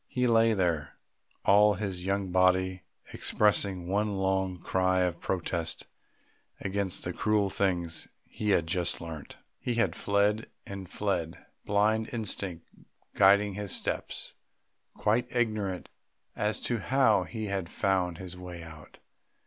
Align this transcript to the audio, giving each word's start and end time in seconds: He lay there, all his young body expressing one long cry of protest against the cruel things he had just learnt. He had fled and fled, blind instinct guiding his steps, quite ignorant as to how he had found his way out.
He 0.07 0.25
lay 0.25 0.55
there, 0.55 0.95
all 1.45 1.75
his 1.75 2.03
young 2.07 2.31
body 2.31 2.81
expressing 3.13 3.87
one 3.87 4.15
long 4.17 4.57
cry 4.57 5.01
of 5.01 5.19
protest 5.19 5.85
against 6.59 7.03
the 7.03 7.13
cruel 7.13 7.51
things 7.51 8.07
he 8.25 8.49
had 8.49 8.65
just 8.65 8.99
learnt. 8.99 9.35
He 9.59 9.75
had 9.75 9.95
fled 9.95 10.49
and 10.65 10.89
fled, 10.89 11.45
blind 11.65 12.09
instinct 12.11 12.67
guiding 13.13 13.53
his 13.53 13.75
steps, 13.75 14.33
quite 14.95 15.27
ignorant 15.29 15.87
as 16.35 16.59
to 16.61 16.79
how 16.79 17.25
he 17.25 17.45
had 17.45 17.69
found 17.69 18.17
his 18.17 18.35
way 18.35 18.63
out. 18.63 18.97